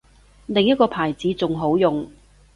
[0.47, 2.11] 另一個牌子仲好用